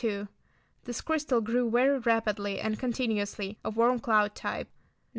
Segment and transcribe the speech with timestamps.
[0.85, 4.67] This crystal grew very rapidly and continuously; a warm cloud type.
[4.67, 4.69] No.